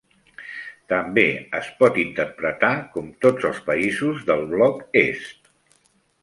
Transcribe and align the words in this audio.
També 0.93 1.25
es 1.59 1.67
pot 1.81 1.99
interpretar 2.03 2.71
com 2.97 3.13
tots 3.27 3.47
els 3.51 3.61
països 3.69 4.25
del 4.31 4.43
bloc 4.55 4.83
est. 5.05 5.55